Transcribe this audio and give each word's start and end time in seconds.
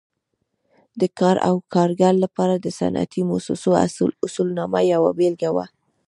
د 0.99 1.01
کار 1.19 1.35
او 1.49 1.55
کارګر 1.73 2.13
لپاره 2.23 2.55
د 2.57 2.67
صنعتي 2.79 3.21
مؤسسو 3.29 3.69
اصولنامه 4.27 4.79
یوه 4.93 5.11
بېلګه 5.19 5.49
وه. 5.55 5.65